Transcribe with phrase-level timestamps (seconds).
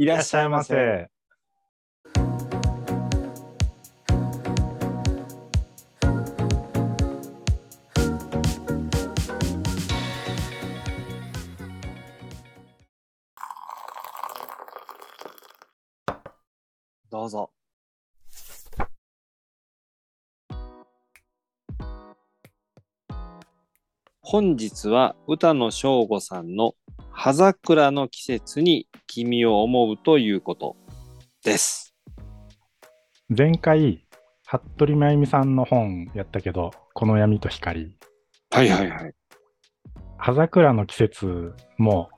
[0.00, 1.10] いらっしゃいませ。。
[17.10, 17.50] どうぞ。
[24.20, 26.76] 本日は歌野翔吾さんの
[27.20, 30.76] 葉桜の季節に君を思うということ
[31.42, 31.92] です。
[33.28, 34.06] 前回、
[34.46, 37.96] 服部真由美さんの本やったけど、この闇と光。
[38.52, 39.12] はいはいはい。
[40.16, 42.08] 葉桜の季節も、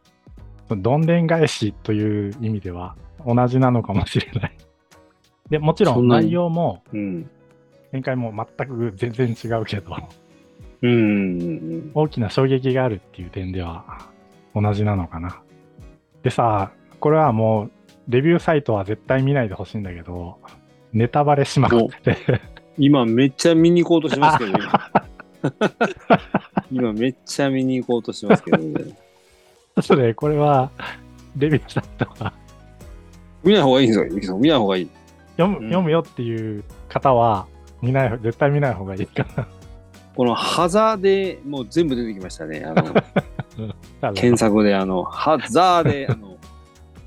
[0.69, 2.95] どんでん返しという意味では
[3.27, 4.57] 同じなのかもしれない。
[5.49, 7.31] でもちろん内容もうん。
[7.91, 9.97] 前回も全く全然違うけど、
[10.83, 11.91] うん。
[11.95, 14.11] 大きな衝撃があるっていう点では
[14.55, 15.43] 同じなのかな。
[16.23, 17.71] でさ、これはもう
[18.09, 20.39] レビューサイトは絶対見ないでほしいんだけど、
[20.93, 22.41] ネタバレしまくってて、
[22.77, 24.93] 今めっちゃ見に行こうとしますけど、今
[26.71, 28.97] 今めっちゃ見に行こうとしますけどね。
[29.81, 30.71] それ、これは
[31.37, 32.33] レビューサイトは
[33.43, 34.41] 見ない方がいいんですよ、ゆきさん。
[34.41, 34.89] 見ない方がいい。
[35.37, 37.47] 読む,、うん読むよっていう方は
[37.81, 39.49] 見ない、絶対見ない方がいいかな。
[40.17, 42.65] このハザでもう全部出てきましたね。
[42.65, 42.83] あの
[44.15, 46.31] 検索で、あの、ハザーで、 あの、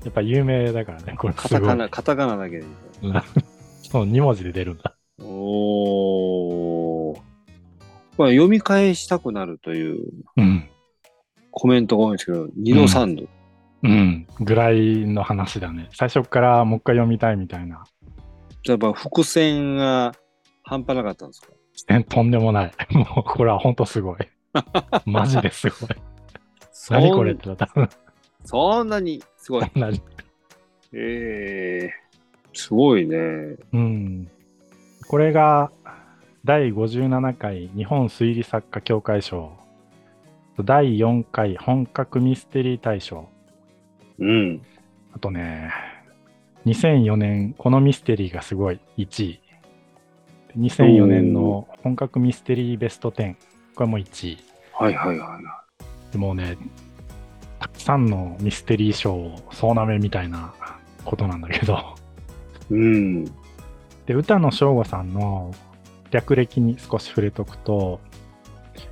[0.04, 1.34] やっぱ有名だからね、これ。
[1.34, 2.64] カタカナ、カタカナだけで。
[3.82, 4.96] そう、2文字で出るんだ。
[5.22, 7.20] おー。
[8.16, 10.04] これ読み返したくなるという
[10.36, 10.68] うん。
[11.50, 13.28] コメントが多いんですけど、2度3度。
[13.82, 14.26] うん。
[14.40, 15.88] ぐらいの話だね。
[15.92, 17.84] 最初からもう一回読みたいみたいな。
[18.66, 20.12] やっぱ伏線が
[20.62, 21.48] 半端なかったんですか？
[21.90, 22.72] えとんでもない。
[22.90, 24.18] もう、これは本当すごい。
[25.06, 25.90] マジですごい。
[26.90, 27.32] 何これ？
[27.32, 27.68] ってなった。
[28.44, 29.70] そんなにすごい。
[29.74, 30.00] 何？
[30.92, 31.92] ええ
[32.52, 33.16] すごいね。
[33.72, 34.30] うん。
[35.08, 35.70] これが
[36.44, 39.52] 第57回日本推理作家協会賞。
[40.62, 43.28] 第4回本格ミステリー大賞。
[44.18, 44.62] うん。
[45.12, 45.72] あとね、
[46.66, 49.40] 2004年このミステリーがすごい1位。
[50.56, 53.34] 2004年の本格ミステリーベスト10。
[53.74, 54.38] これも1位。
[54.72, 55.42] はいはいはい。
[55.42, 55.48] で
[56.18, 56.56] もね、
[57.58, 60.54] たくさんのミステリー賞を総なめみたいな
[61.04, 61.96] ことなんだけど。
[62.70, 63.24] うん。
[64.06, 65.54] で、歌野翔吾さんの
[66.10, 68.00] 略歴に少し触れとくと、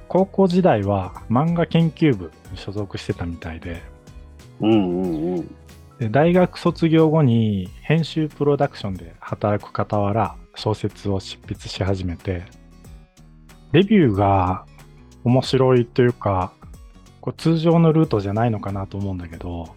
[0.09, 3.83] 高校時代は漫画研究部に所属してたみたいで、
[4.61, 5.57] うんうんうん。
[5.99, 12.43] で大学卒業後に編集プロダクションで働く傍ら小説を執筆し始めて、
[13.73, 14.67] レビューが
[15.25, 16.53] 面白いというか、
[17.23, 19.75] こう通常のルートじゃないのかなと思うんだけど、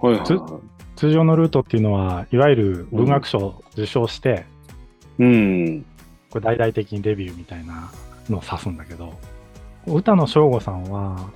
[0.00, 0.60] つはいはいは
[0.96, 4.44] 通常のルートっていうのは、いわゆる文学賞を受賞して、
[5.18, 5.22] い。
[5.22, 5.86] うん。
[6.30, 7.90] これ大々的にデビューみたいな
[8.28, 9.14] のを指すんだけど、
[9.86, 11.30] 歌野翔吾さんは、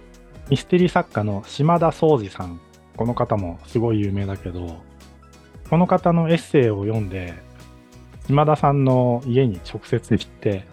[0.49, 2.61] ミステリー作家の島田総司さん、
[2.97, 4.77] この方もすごい有名だけど、
[5.71, 7.35] この方のエッセイを読んで、
[8.27, 10.65] 島田さんの家に直接行って、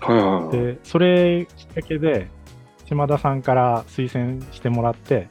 [0.00, 0.50] はいはいはい。
[0.52, 2.28] で、それきっかけで、
[2.86, 5.28] 島田さんから推薦してもらって、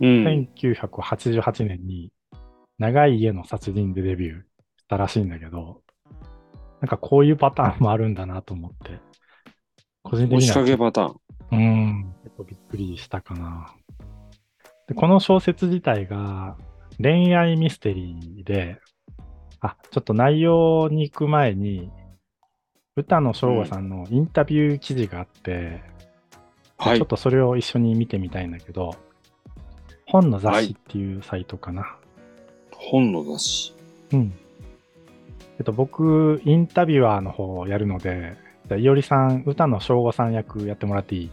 [0.00, 0.24] うん。
[0.24, 2.10] 1988年に
[2.78, 4.44] 長い家の殺人でデビューし
[4.88, 5.82] たらしいんだけど、
[6.80, 9.00] なんかこういうパターンもあるんだなと思って、
[10.02, 11.16] 個人的押しかにはけパターン。
[11.50, 13.74] うん、結構びっくりしたかな。
[14.86, 16.56] でこの小説自体が
[17.00, 18.78] 恋愛ミステリーで、
[19.60, 21.90] あ、ちょっと内容に行く前に、
[22.96, 25.82] 歌野翔吾さんのインタビュー記事があって、
[26.78, 27.06] はいちょっ。
[27.08, 28.94] とそれを一緒に見てみたいんだけど、
[30.06, 31.96] 本の雑誌っていうサイトかな。
[32.72, 33.74] 本の雑誌。
[34.12, 34.32] うん。
[35.58, 38.36] えっと、僕、インタビュアーの方をやるので、
[38.68, 41.24] じゃあいおりさん、歌野翔吾さん役やってもらっていい？
[41.24, 41.30] い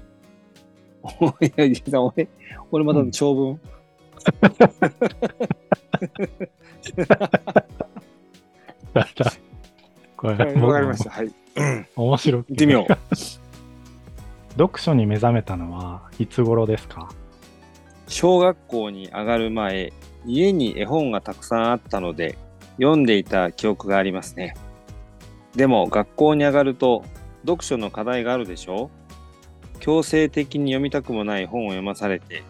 [1.55, 2.27] や、実は俺、
[2.71, 3.59] 俺まだ長文？
[10.17, 11.09] これ、はいわかりました。
[11.11, 11.31] はい。
[11.95, 12.93] 面白く行ってみよう。
[14.57, 17.09] 読書に目覚めたのはいつ頃ですか？
[18.07, 19.91] 小学校に上がる前、
[20.25, 22.37] 家に絵本がたくさんあったので、
[22.77, 24.55] 読んでいた記憶がありますね。
[25.55, 27.03] でも、学校に上がると、
[27.45, 28.89] 読書の課題があるでしょ？
[29.79, 32.43] 強制的に読みたくもない本を読まされて、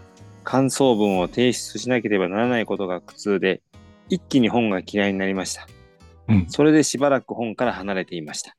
[0.44, 3.62] 感想文を提出しなければならないことが苦痛で、
[4.10, 5.68] 一気に本が嫌いになりました。
[6.28, 6.46] うん。
[6.50, 8.56] それでしばらく本から離れていました。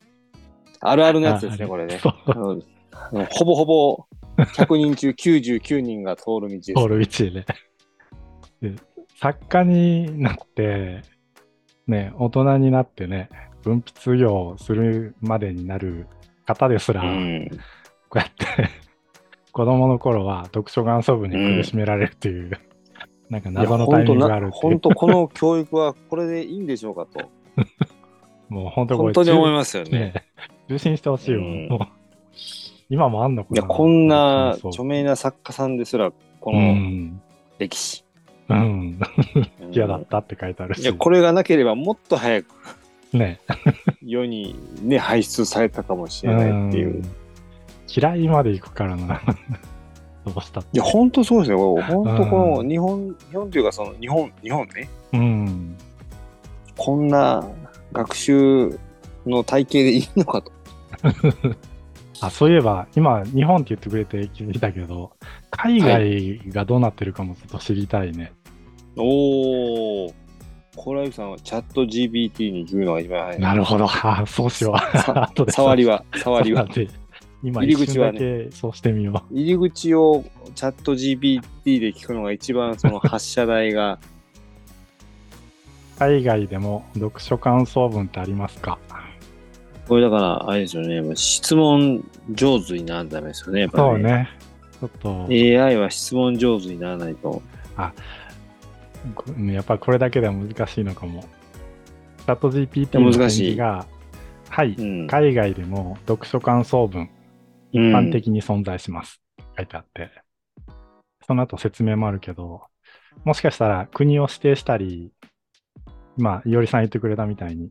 [0.80, 2.00] あるあるのやつですね、あこれね。
[2.02, 2.62] そうあのあの
[3.30, 4.06] ほぼほぼ
[4.38, 6.74] 100人中99人が通る道です。
[6.74, 7.46] 通る道でね。
[8.60, 8.74] で
[9.20, 11.02] 作家になって、
[11.86, 13.30] ね、大人になってね、
[13.62, 16.06] 文筆業をするまでになる
[16.44, 17.50] 方ですら、うん。
[18.08, 18.70] こうやって
[19.52, 22.50] 子供の頃は読書感想文に苦しめられるっていう、
[23.30, 27.30] なんか謎のタイミングがある本当この教育はこれでいいんでしょうかと。
[28.50, 29.90] もう本当本当に思いまますよね。
[29.90, 30.14] ね。
[30.68, 31.68] 受信してほしいよ、うん
[32.88, 37.20] 今もあんのかないや、こんな著名な作家さんですら、こうのん。
[37.58, 38.04] 歴史。
[38.48, 38.58] うん。
[38.58, 39.00] うん
[39.72, 40.82] 嫌だったって書いてあるし。
[40.82, 42.46] いや、これがなければもっと早く
[43.12, 43.40] ね。
[44.02, 47.02] 世にね、排出されたかもしれないっていう。
[47.02, 47.02] ん
[47.88, 49.20] 嫌いまで行くからな。
[50.24, 50.70] どうしたって。
[50.72, 51.58] いや、本当そうですよ。
[51.82, 55.76] 本当このうん日本、日本というかその日本、日本ね、うん。
[56.76, 57.44] こんな
[57.92, 58.78] 学習
[59.24, 60.52] の体系でいいのかと。
[62.20, 65.12] あ、そういえば、今、日本って言ってくれて気づいたけど、
[65.50, 68.32] 海外がどうなってるかもちょっと知りたいね。
[68.96, 70.12] おー。
[70.76, 73.40] コライフさんはチャット GPT に言うのが一番早い。
[73.40, 73.86] なるほど。
[73.88, 75.50] あそうしよう。
[75.50, 76.68] 触りは、触りは
[77.42, 78.50] 今、入り口はねね。
[78.50, 80.24] そうしてみよ入り口を
[80.54, 83.98] チャット GPT で聞くのが一番その発射台が、
[85.96, 85.98] う。
[85.98, 88.78] 海外でも読書感想文ってありますか？
[89.88, 93.98] これだから、あれですよね、質問上手にならないですよね、やっぱり、そう。
[93.98, 94.28] ね。
[94.80, 97.42] ちょっと、AI は質問上手にならないと。
[99.14, 101.22] こうんやっぱりこれだけでは難しいのかも。
[101.22, 103.86] チャット GPT の返事が、
[104.48, 105.06] はい、うん。
[105.06, 107.08] 海外でも読書感想文、
[107.72, 109.20] 一うん般的に存在します。
[109.56, 110.10] 書いてあって。
[111.26, 112.62] その後説明もあるけど、
[113.24, 115.12] もしかしたら国を指定したり、
[116.16, 117.70] まあ、いおりさん言ってくれたみたいに、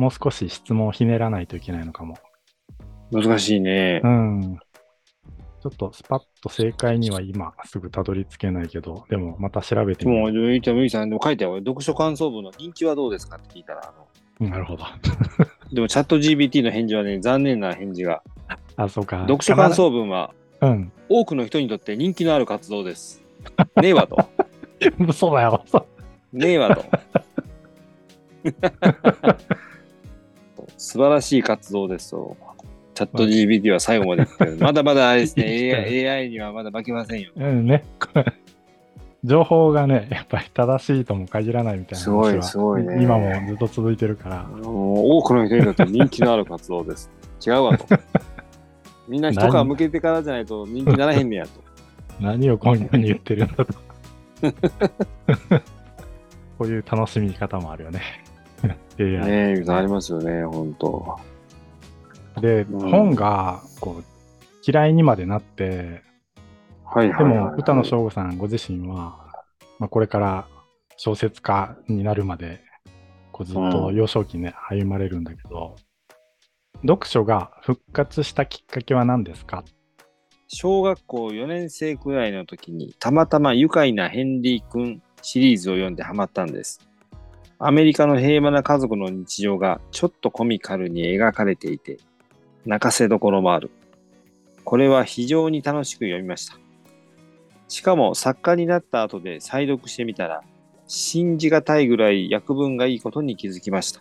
[0.00, 2.16] もう少し質問をひねらないといけないのかも。
[3.12, 4.08] 難しいねう。
[4.08, 4.58] ん。
[5.62, 13.36] ちょっとスパッと正解には今すぐたどり着けないけど、でもまた調べてでも、みよゆいちゃん、ゆいさん、でも書いてあるよ読書感想文の人気はどうですか？
[13.36, 13.92] って聞いたら、あ
[14.40, 14.50] のう。
[14.50, 14.84] なるほど。
[15.70, 18.22] でもチャット GPT の返事はね、残念な返事が。
[18.76, 19.18] あ、そうか。
[19.28, 20.32] 読書感想文は
[20.62, 20.90] うん。
[21.10, 23.22] 多くの人にとって人気のある活動です。
[23.76, 24.16] ねえわと。
[25.12, 25.62] そうだよ。
[26.32, 26.84] ねえわと。
[30.80, 32.34] 素晴らしい活動ですと。
[32.94, 34.26] チャット GPT は最後まで。
[34.58, 35.44] まだまだあれですね、
[35.76, 37.32] AI, AI にはまだ負けませんよ。
[37.36, 37.84] うんね。
[39.22, 47.10] 情報がね、やっぱり正しいとも限らないみたいなすごいすごいね今もずっと続いてるから多くの人にとって人気のある活動です。
[47.46, 47.84] 違うわと。
[49.06, 51.50] みんな一皮向けてからじゃないと人気ならへんねやと。
[52.20, 53.74] 何をこんなに言ってるんだと。
[56.56, 58.00] こういう楽しみ方もあるよね。
[58.64, 61.18] AI ねえ、ゆうさんありますよね、本当。
[62.40, 62.90] で、うん。
[62.90, 64.04] 本がこう
[64.66, 66.02] 嫌いにまでなって、
[66.84, 69.32] はいはいではい、も歌野翔吾さんご自身は、
[69.78, 70.46] まあ、これから
[70.96, 72.60] 小説家になるまで
[73.32, 75.76] こうずっと幼少期ね、歩まれるんだけど、
[76.82, 79.64] 読書が復活したきっかけは何ですか？
[80.48, 86.89] 小学校4年生くらいの時にたまたま愉快なヘンリー君シリーズを読んでハマったんです。
[87.62, 91.98] アメリカの平和な家族の日常がちょっとコミカルに描かれていて
[92.64, 93.70] 泣かせどころもある。
[94.64, 96.58] これは非常に楽しく読みました。
[97.68, 100.42] しかも作家になった後で再読してみたら
[100.86, 104.00] 信じがたいぐらい訳文がいいことに気づきました。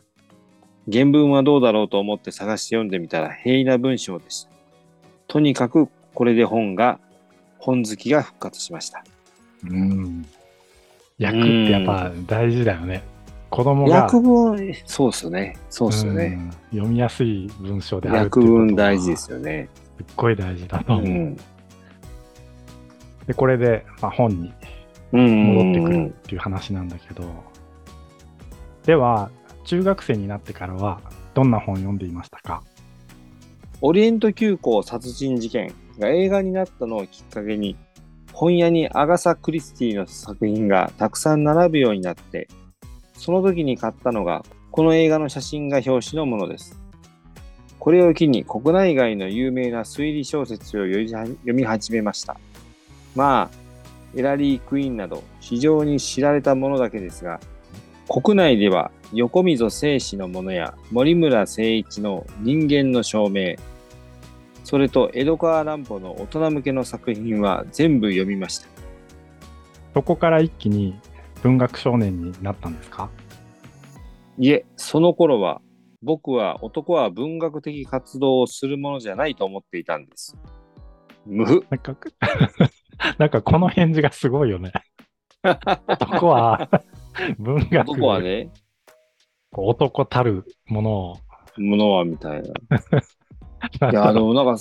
[0.89, 4.51] 原文はどうだろうと思って探して読んでみたら平易な文章でした。
[5.27, 6.97] とにかくこれで本が、
[7.57, 9.03] 本好きが復活しました。
[9.65, 10.25] うん。
[11.21, 13.03] 訳ってやっぱ大事だよね。
[13.49, 15.57] 子供が訳文、そうっすよね。
[15.69, 16.37] そうっすよね。
[16.37, 19.69] うん読みやすい文章であるって訳文大事ですよね。
[19.97, 21.05] すっごい大事だと思う。
[21.05, 21.35] うん。
[23.25, 24.53] で、これで、まあ、本に
[25.11, 25.53] うん。
[25.55, 27.23] 戻ってくるっていう話なんだけど、
[28.85, 29.31] では、
[29.63, 31.01] 中学生になってからは、
[31.33, 32.63] どんな本読んでいましたか？
[33.81, 37.75] オリエント急行殺人事件が映画になったのをきっかけに、
[38.31, 42.47] 本屋にアガサ・クリスティの作品がたくさん並ぶようになって、
[43.19, 46.79] その時に買ったのが、この映画の写真が表紙のものです。
[47.77, 52.39] これを機に国内外の有名な推理小説を読み始めました。
[53.15, 53.57] まあ、
[54.15, 57.41] エラリー・クイーンなど非常に知られたものだけですが、
[58.07, 63.57] 国内では横溝正史のものや森村誠一の人間の証明、
[64.63, 68.67] それと江戸川乱歩の大人向けの作品は全部読みました。
[69.93, 70.97] そこから一気に
[71.43, 73.09] 文学少年になったんですか？
[74.37, 75.61] いえ、その頃は
[76.01, 80.37] 僕は男は文学的活動をするものじゃないと思っていたんです。
[81.25, 81.65] むふ。
[81.69, 81.95] なんか、
[83.17, 84.71] なんかこの返事がすごいよね。
[85.87, 86.69] 男は
[87.37, 88.49] 文学男はね、
[89.51, 91.17] 男たるものを。
[91.57, 92.49] ものはみたいな。
[93.91, 94.55] いや、でもなんか、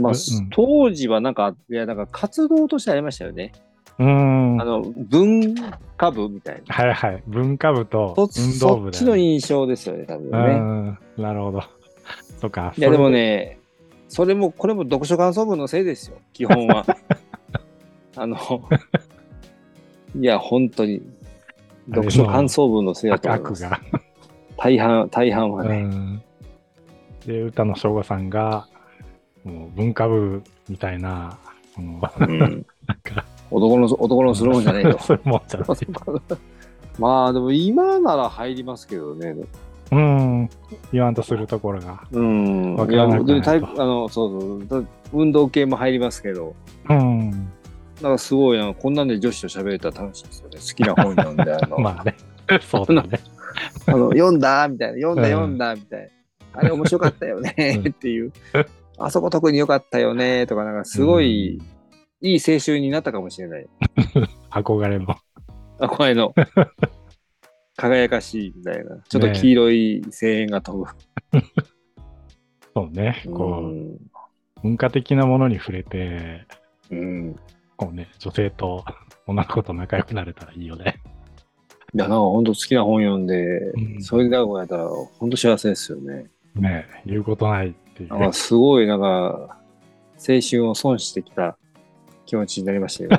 [0.00, 3.52] まあ、うん当時はなんか、いや、なんか活動としてありましたよね。
[4.00, 4.60] うーん。
[4.60, 5.54] あの、文
[5.96, 6.74] 化部みたいな。
[6.74, 7.22] はいはい。
[7.26, 9.20] 文化部とそ運動部そっちのね。
[9.20, 10.54] 印象ですよね、多分うね。
[10.54, 10.98] ん。
[11.22, 11.62] なるほど。
[12.40, 12.72] そっか。
[12.76, 13.58] いや、でもね、
[14.08, 16.86] それも、これも読書感想文のせいですよ、基本は。
[18.16, 18.36] あの、
[20.18, 21.02] いや、本当に、
[21.90, 23.66] 読書感想文のせいだと思います。
[23.66, 23.80] 悪が。
[24.56, 25.82] 大半、大半はうね。
[25.82, 26.22] ん。
[27.26, 28.66] で、歌の省吾さんが、
[29.44, 31.38] もう文化部みたいな、
[31.76, 32.38] この、うん。
[32.38, 32.64] なん
[33.02, 34.98] か、男の、男のするもんじゃねえと。
[35.02, 35.68] そういうもんじゃない。
[36.98, 39.34] まあ、でも今なら入りますけどね。
[39.92, 40.50] うん。
[40.92, 42.02] 言わんとするところが。
[42.12, 42.76] うん。
[42.80, 44.66] あの、そうそう。
[44.82, 46.54] だ運動系も入りますけど、
[46.88, 47.30] うん。
[48.00, 50.58] なんかすごいな、こんなんで女子と喋れたら楽しいですよね。
[50.58, 52.16] 好きな本読んで、あの、 まあね。
[52.60, 53.20] そうだね。
[53.86, 56.60] あの読んだみたいな、読んだうん読んだみたいな。
[56.60, 57.54] あれ面白かったよね
[57.84, 58.32] うんっていう。
[58.98, 61.60] あそこ特に良かったよねとか、なんかすごい、
[62.22, 63.66] いい青春になったかもしれない。
[64.50, 65.16] 憧れの。
[65.78, 66.34] あ、これの。
[67.76, 68.98] 輝かしいみたいな。
[69.08, 70.90] ちょっと黄色い声援が飛ぶ。
[72.74, 73.22] そうね。
[73.26, 74.10] こう、うん
[74.62, 76.46] 文化的なものに触れて、
[76.90, 77.36] うん。
[77.76, 78.84] こうね、女性と
[79.26, 81.00] 女の子と仲良くなれたらいいよね。
[81.94, 86.26] いや、なんか本当好きな本読んで、うんそれで仲良くなったら本当幸せですよね。
[86.54, 89.56] ね言うことないっていうね、すごいなんか、
[90.18, 91.56] 青春を損してきた
[92.30, 93.10] 気持ちになりましたよ。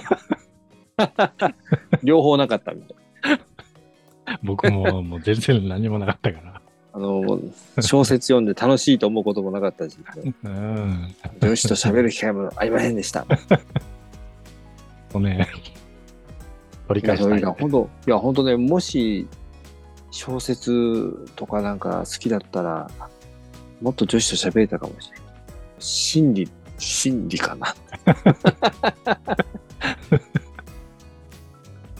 [0.97, 1.33] 今
[2.01, 4.37] 両方なかったみたいな。
[4.41, 6.61] 僕ももう全然何もなかったから。
[6.93, 7.41] あの、
[7.81, 9.97] 小説読んで楽しいと思うこともなかったし、
[10.43, 11.13] うん。
[11.41, 13.25] 上司と喋る機会もありませんでした。
[15.11, 15.49] とね、
[16.87, 17.43] 取りいや、返したい。
[17.43, 19.27] 本当、いや、本当ね、もし、
[20.11, 22.89] 小説とかなんか好きだったら、
[23.81, 25.25] もっと女子と喋れたかもしれない。
[25.79, 26.49] 心理、
[26.81, 27.75] 心理かな。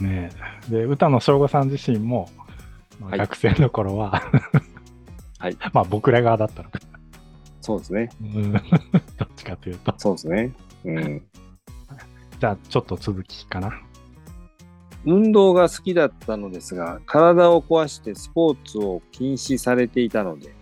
[0.00, 0.30] ね
[0.68, 2.28] で、歌の省吾さん自身も、
[3.00, 4.22] まあはい学生の頃は、
[5.38, 5.56] はい。
[5.72, 6.80] まあ僕ら側だったのか。
[7.60, 8.10] そうですね。
[8.20, 8.62] うん どっ
[9.36, 9.94] ちかというと。
[9.96, 10.52] そうですね。
[10.84, 11.22] うん。
[12.40, 13.72] じゃあちょっと続きかな。
[15.04, 20.54] 運動が好きだったのですが、体を壊してスポーツを禁止されていたので、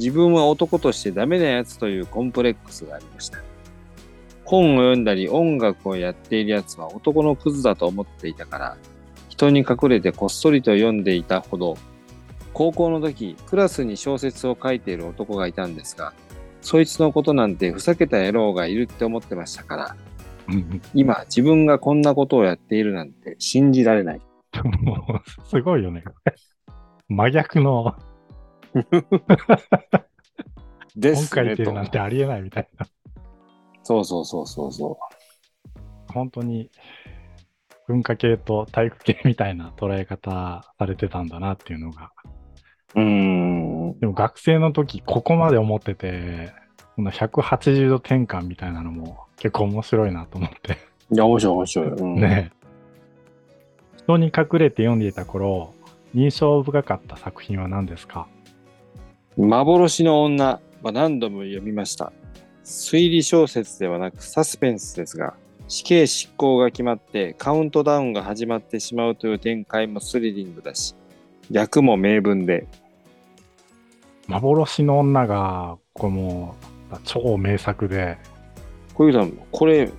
[0.00, 3.38] 自分は男としてダメなやつというコンプレックスがありました。
[4.44, 8.76] 本を読んだり音楽をやっているやつは男のクズだと思っていたから、
[9.28, 11.76] 人に隠れてこっそりと読んでいたほど、
[12.54, 16.14] 高校の時、クラスに小説を書いている男がいたんですが、
[16.62, 19.96] そいつのことなんてふざけた野郎がいるって思ってましたから、
[20.48, 24.20] うん今自分がこんなことをやっているなんて信じられない。
[24.82, 26.02] もう、すごいよね。
[27.08, 28.09] 真逆の本
[30.96, 32.86] ですねと書いてるなんてありえないみたいな。
[33.82, 34.98] そうそうそうそうそ
[36.12, 36.70] 本当に
[37.86, 42.12] 文化系と体育系みたいな捉え方されてたんだなっていうのが。
[42.94, 43.00] う。
[43.00, 43.98] ん。
[43.98, 46.52] でも学生の時ここまで思ってて、
[46.96, 50.78] この180度転換みたいなのも結構面白いなと思って。
[51.12, 51.88] いや、面白い面白い。
[51.88, 52.52] うん、ね
[53.96, 55.74] 人に隠れて読んでいた頃、
[56.14, 58.28] 印象深かった作品は何ですか？
[59.36, 60.60] 幻の女。
[60.82, 62.10] は何度も読みました。
[62.64, 65.34] 推理小説ではなくサスペンスですが、
[65.68, 70.94] 死刑執行が決まってカウントダウンが始まってしまうという展開もスリリングだし、
[71.50, 72.66] 役も名文で、
[74.26, 76.54] 幻の女が、これも
[76.90, 78.16] う超名作で、
[78.94, 79.92] 小遊さん、これ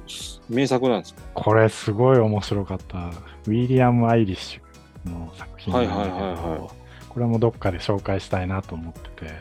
[0.50, 1.21] 名作なんですか？
[1.35, 3.11] これすごい面白かった。
[3.45, 6.80] ウィリアム・アイリッシュの作品なんだけど、はいはいはいはい
[7.13, 9.34] これもどっかで紹介したいなと思ってて、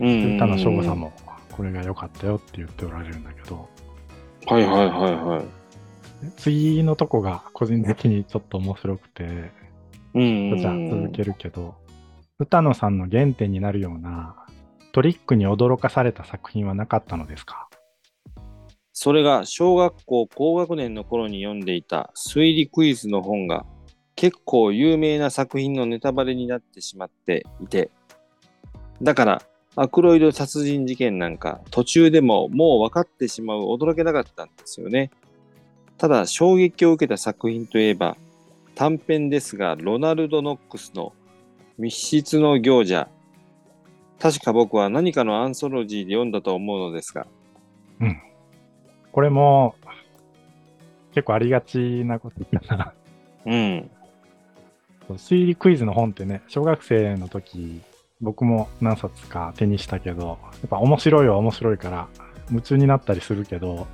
[0.00, 0.34] うん。
[0.34, 1.12] 歌の省吾さんも
[1.52, 3.68] これが良かったよって言っておられるんだけど、
[4.46, 5.44] はいはいはいはい。
[6.36, 9.52] 次のとこが個人的にちょっと面白くて、
[10.14, 10.58] うん。
[10.58, 11.76] じゃあ続けるけど、
[12.40, 14.34] 歌野さんの原点になるような
[14.92, 17.68] トリックに驚かされた作品はなかったのですか？
[18.92, 23.64] それが小学校高学年の頃に読んでいた推理クイズの本が
[24.16, 27.90] 結構有名な作品のネタバレになってしまっていて、
[29.02, 29.42] だから
[29.76, 35.10] アクロイド殺人事件なんか途中でももう分かってしまう驚けなかったんですよね。
[35.98, 38.16] ただ衝撃を受けた作品といえば
[38.74, 41.12] 短編ですがロナルド・ノックスの
[41.78, 43.08] 密室の行者。
[44.18, 47.26] 確か僕は何かのアンソロジーで読んだと思うのですが、
[49.12, 49.74] これも
[51.12, 52.94] 結構ありがちなことだな。
[53.44, 53.90] うん。
[55.14, 57.80] 推理クイズの本ってね、小学生の時、
[58.20, 62.08] 僕も何冊か手にしたけど、やっぱ面白いは面白いから、
[62.50, 63.86] 夢中になったりするけど、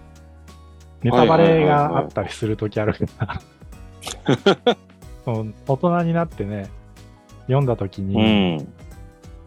[1.03, 3.41] ネタバレがあったりする時あるから、
[5.25, 6.71] そう 大人になってね、
[7.43, 8.73] 読んだ時うに、ん。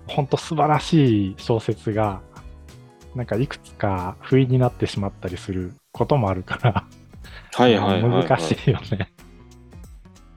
[0.07, 2.21] 本当素晴らしい小説が、
[3.15, 6.85] なんかいくつか不意になってしまったりすることもあるから、
[7.53, 8.27] はいはいはい、はい。
[8.27, 9.14] 難しいよね。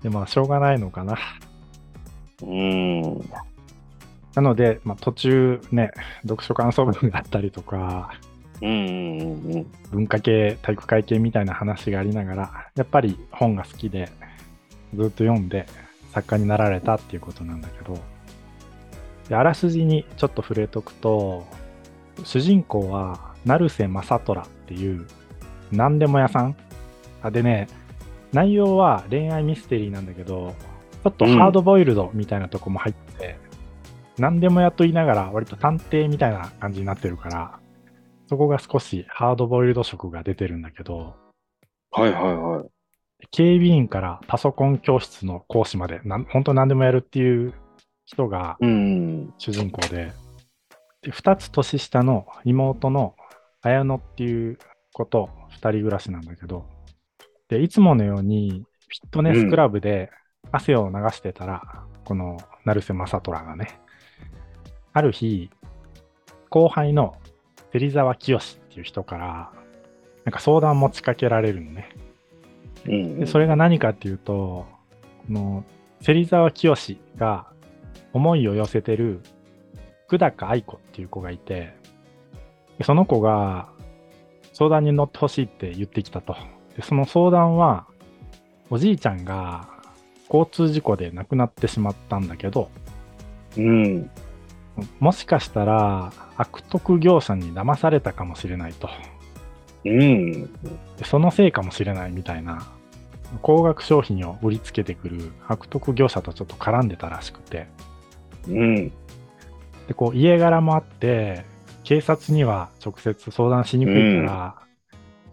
[0.03, 1.19] で、まあ、しょうがないのかな。
[2.43, 3.03] うん。
[4.35, 5.91] なので、まあ、途中ね、
[6.23, 8.13] 読書感想文があったりとか、
[8.61, 9.67] うんうんうんうん。
[9.91, 14.11] 文化系、体育会系みたいな話がありながら、やっぱり本が好きで、
[14.95, 15.67] ずっと読んで
[16.13, 17.99] 作家になられたっていうことなんだけど、
[19.29, 21.47] であらすじにちょっと触れとくと、
[22.25, 25.07] 主人公は成瀬正虎っていう
[25.71, 26.57] 何でも屋さん
[27.23, 27.69] あでね、
[28.33, 30.55] 内容は恋愛ミステリーなんだけど、
[31.05, 33.39] ちょっとハードボイルドみたいなとこも入ってて、
[34.19, 37.59] 何でもやと言いながら割と探偵みたいな感じになってるから、
[38.29, 41.15] そこが少しハードボイルド色が出てるんだけど、
[41.91, 42.67] はいはいはい。
[43.31, 47.55] 警備員からパソコン教室の講師まで、なん本当何でもやるっていう
[48.05, 49.33] 人がうん。
[49.39, 50.13] 主人公で、
[51.03, 53.15] で2つ年下の妹の
[53.63, 54.59] 綾乃っていう
[54.93, 56.67] 子と2人暮らしなんだけど、
[57.49, 60.11] で、いつものようにフィットネスクラブで
[60.53, 63.81] 汗を流してたら、この成瀬正虎がね、
[64.93, 65.51] ある日、
[66.51, 67.17] 後輩の
[67.73, 68.41] 芹沢清っ
[68.71, 69.53] ていう人から、
[70.25, 71.91] なんか相談持ちかけられるのね。
[72.87, 73.21] うん。
[73.21, 74.67] でそれが何かっていうと、
[75.27, 75.65] この
[76.01, 77.47] 芹沢清が
[78.13, 79.21] 思いを寄せてる
[80.09, 81.75] 久高愛子っていう子がいて、
[82.79, 83.69] でその子が
[84.53, 86.37] 相談に乗ってほしいって言ってきたと。
[86.79, 87.87] でその相談は、
[88.71, 89.69] おじいちゃんが
[90.33, 92.71] 交通事故で亡くなってしまったんだけど、
[93.57, 94.09] うん。
[95.01, 98.89] もしかしたら悪徳業者に騙されたかもしれないと。
[99.85, 100.45] うん。
[100.45, 102.69] でそのせいかもしれないみたいな、
[103.43, 107.67] 高額商品を売りつけてくる悪徳業者とちょっと絡んでたらしくて、
[108.47, 108.93] うん。
[109.89, 111.45] で、こう家柄もあって、
[111.83, 114.68] 警察には直接相談しにくいから、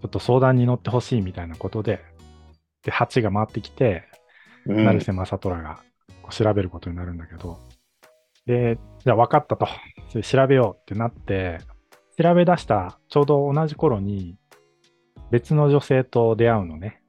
[0.05, 1.99] ちょっと相談に乗ってほしいみたいなことで、
[2.83, 4.03] で、蜂が回ってきて、
[4.67, 4.85] うん。
[4.85, 5.79] 成瀬正虎が
[6.21, 7.57] こう調べることになるんだけど、
[8.45, 9.67] で、じゃあ分かったと。
[10.09, 11.57] それ調べようってなって、
[12.21, 14.37] 調べ出したちょうど同じ頃に
[15.31, 17.01] 別の女性と出会うのね。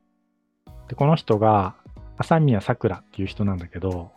[0.88, 1.76] で、この人が
[2.16, 4.10] 朝宮さくらっていう人なんだけど、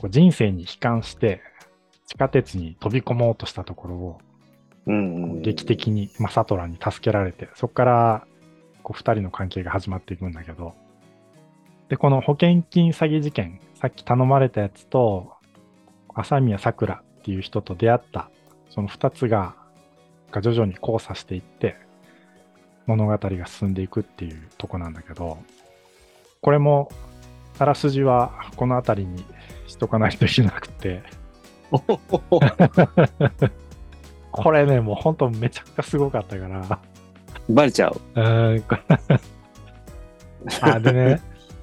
[0.00, 1.40] こう人生に悲観して
[2.06, 4.25] 地下鉄に飛び込もうとしたところをうん。
[4.86, 8.26] 劇的に正虎に助けられて、そこから
[8.82, 10.74] こう2人の関係が始まっていくんだけど、
[11.88, 15.32] で、この保険金詐欺事件、さっき頼まれたやつと、
[16.14, 18.30] 朝宮さくらっていう人と出会った、
[18.70, 19.56] その2つが、
[20.30, 21.76] が徐々に交差していって、
[22.86, 25.38] 物語が進んでいくっていうとこなんだけど、
[26.40, 26.90] これも、
[27.58, 29.24] あらすじはこの辺りに
[29.66, 31.02] しとかないといけなくて、
[34.36, 36.80] これね、もう本当めちゃくちゃすごかったから、
[37.48, 38.00] バレちゃう。
[38.14, 38.82] うーん、これ
[40.60, 41.20] あ、 でね、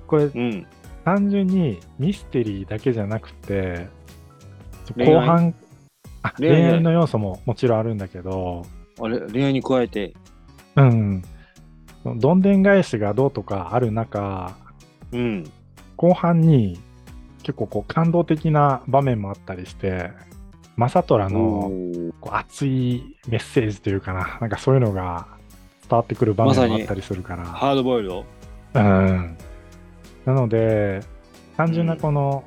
[0.07, 0.65] これうん。
[1.05, 3.87] 単純にミステリーだけじゃなくて、
[4.97, 5.53] 後半、
[6.21, 8.65] あ恋愛恋愛の要素ももちろんあるんだけど、
[9.01, 10.13] あれ、恋愛に加えて？
[10.75, 11.23] うん、
[12.17, 14.55] どんでん返しがどうとかある中、
[15.11, 15.43] うん。
[15.97, 16.79] 後半に
[17.43, 20.11] 結構こう感動的な場面もあったりして、
[20.75, 21.71] 正虎の
[22.19, 25.27] こう熱いメッセージというかな、なんかそういうのが
[25.89, 28.25] 伝わってくる場面もあったりするから、ハードボイルド
[28.75, 29.37] うん。
[30.25, 31.01] なので、
[31.57, 32.43] 単純なこの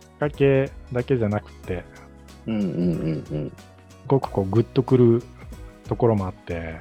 [0.00, 1.84] 仕掛けだけじゃなくて、
[2.46, 3.50] うんうんうんうん。
[3.50, 3.54] す
[4.08, 5.22] ごくこうグッとくる
[5.86, 6.80] ところもあって、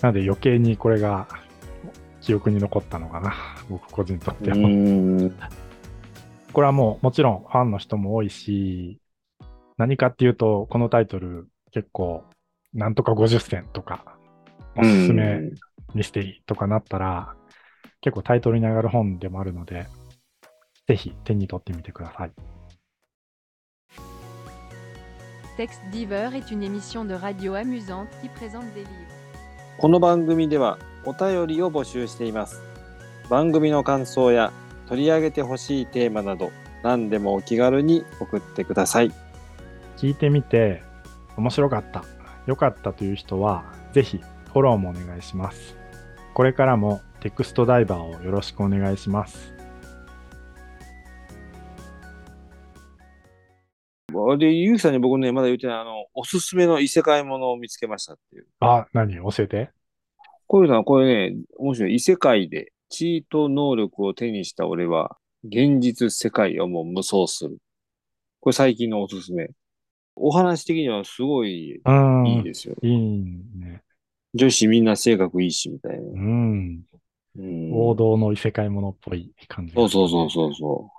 [0.00, 1.26] なので余計にこれが
[2.20, 3.34] 記憶に残ったのかな、
[3.68, 4.56] 僕個人にとっては。
[4.56, 5.34] うん。
[6.52, 9.00] これはもうもちろんファンの人も多いし、
[9.78, 12.24] 何かっていうと、このタイトル結構、
[12.74, 14.18] なんとか50選とか、
[14.76, 15.40] おすすめ
[15.94, 17.36] ミステリーとかなったら、
[18.00, 19.86] 結構タイトルに上がる本でもあるので、
[20.88, 22.32] ぜひ手に取ってみてください。
[25.56, 28.88] Texte Diver est une émission de radio amusante qui présente des livres.
[29.78, 32.60] この番組ではお便りを募集しています。
[33.30, 34.52] 番組の感想や
[34.88, 36.50] 取り上げてほしいテーマなど
[36.82, 39.27] 何でもお気軽に送ってください。
[39.98, 40.82] 聞いてみて
[41.36, 42.04] 面白かった、
[42.46, 45.76] 良かったという人は、ぜひフォローもお願いします。
[46.34, 49.52] これからもテクストダイバーをよろしくお願いします。
[54.38, 58.46] で、ゆうさんに僕ね、まだ言ってない、あの、おすすめの異世界ものを見つけましたっていう。
[58.60, 59.16] あ、何？
[59.16, 59.70] 教えて。
[60.46, 61.94] こういうのは、これね、面白い。
[61.94, 67.58] 異世界で、チート能力を手にした俺は、現実世界をもう無双する。
[68.40, 69.50] これ最近のおすすめ。
[70.20, 72.26] お話的にはすごいうん。
[72.26, 72.74] いいですよ。
[72.82, 73.22] いい
[73.56, 73.82] ね。
[74.34, 75.98] 女子みんな性格いいし、みたいな。
[75.98, 76.82] うん。
[77.36, 79.74] うん、王道の異世界ものっぽい感じ。
[79.74, 80.90] そうそうそうそうそ